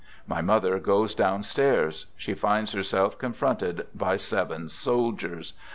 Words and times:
My 0.25 0.41
mother 0.41 0.79
goes 0.79 1.13
down 1.13 1.43
stairs. 1.43 2.07
She 2.17 2.33
finds 2.33 2.71
herself 2.71 3.19
confronted 3.19 3.85
by 3.93 4.15
seven 4.17 4.67
soldiers. 4.67 5.53